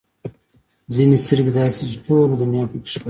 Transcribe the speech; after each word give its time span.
ځینې 0.93 1.15
سترګې 1.23 1.51
داسې 1.57 1.79
دي 1.81 1.87
چې 1.91 1.97
ټوله 2.05 2.35
دنیا 2.41 2.63
پکې 2.71 2.89
ښکاري. 2.93 2.99